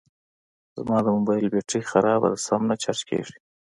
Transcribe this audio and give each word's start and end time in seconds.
زما 0.77 0.97
د 1.03 1.07
موبایل 1.17 1.45
بېټري 1.53 1.81
خرابه 1.91 2.27
ده 2.31 2.37
سم 2.47 2.61
نه 2.69 2.75
چارج 2.83 3.01
کېږي 3.09 3.35